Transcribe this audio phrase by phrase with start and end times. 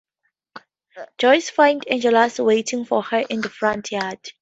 [1.19, 4.31] Joyce finds Angelus waiting for her in the front yard.